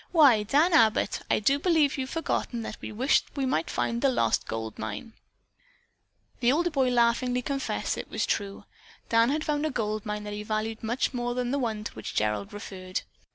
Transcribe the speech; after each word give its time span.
"Why, 0.11 0.41
Dan 0.41 0.73
Abbott, 0.73 1.19
I 1.29 1.39
do 1.39 1.59
believe 1.59 1.95
you've 1.95 2.09
forgotten 2.09 2.63
that 2.63 2.77
we 2.81 2.91
wished 2.91 3.25
we 3.35 3.45
might 3.45 3.69
find 3.69 4.01
the 4.01 4.09
lost 4.09 4.47
gold 4.47 4.79
mine." 4.79 5.13
The 6.39 6.51
older 6.51 6.71
boy 6.71 6.89
laughingly 6.89 7.43
confessed 7.43 7.93
that 7.93 8.09
was 8.09 8.25
true. 8.25 8.63
Dan 9.09 9.29
had 9.29 9.43
found 9.45 9.63
a 9.63 9.69
gold 9.69 10.03
mine 10.03 10.23
that 10.23 10.33
he 10.33 10.41
valued 10.41 10.81
much 10.81 11.13
more 11.13 11.35
than 11.35 11.51
the 11.51 11.59
one 11.59 11.83
to 11.83 11.93
which 11.93 12.15
Gerald 12.15 12.51
referred. 12.51 13.01